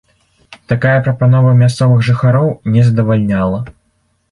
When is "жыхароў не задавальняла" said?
2.09-3.59